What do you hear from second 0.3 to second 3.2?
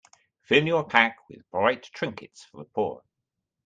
Fill your pack with bright trinkets for the poor.